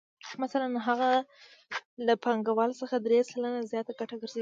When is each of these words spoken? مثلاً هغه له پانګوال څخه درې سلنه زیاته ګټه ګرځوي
مثلاً 0.43 0.67
هغه 0.87 1.09
له 2.05 2.13
پانګوال 2.23 2.71
څخه 2.81 2.95
درې 3.05 3.19
سلنه 3.31 3.59
زیاته 3.71 3.91
ګټه 3.99 4.15
ګرځوي 4.21 4.39